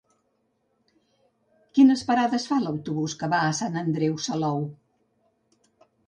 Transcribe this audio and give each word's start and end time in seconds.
Quines 1.79 2.01
parades 2.07 2.47
fa 2.51 2.57
l'autobús 2.63 3.15
que 3.19 3.29
va 3.33 3.41
a 3.49 3.51
Sant 3.59 3.77
Andreu 3.83 4.17
Salou? 4.29 4.65